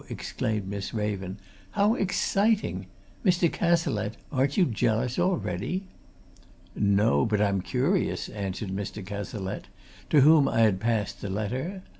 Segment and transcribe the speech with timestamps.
[0.09, 1.37] exclaimed Miss Raven.
[1.73, 2.87] "How exciting!
[3.23, 3.53] Mr.
[3.53, 4.17] Cazalette!
[4.31, 5.83] aren't you jealous already?"
[6.73, 9.05] "No, but I'm curious," answered Mr.
[9.05, 9.65] Cazalette,
[10.09, 11.83] to whom I had passed the letter.